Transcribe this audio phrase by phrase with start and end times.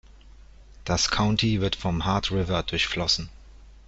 [0.83, 3.29] Das County wird vom Heart River durchflossen.